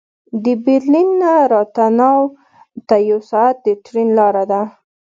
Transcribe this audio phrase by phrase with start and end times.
[0.43, 2.21] د برلین نه راتناو
[2.87, 4.61] ته یو ساعت د ټرېن لاره ده